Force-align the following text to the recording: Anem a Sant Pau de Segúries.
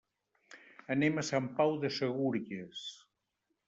Anem 0.95 1.21
a 1.21 1.25
Sant 1.29 1.51
Pau 1.61 1.79
de 1.87 1.95
Segúries. 2.01 2.85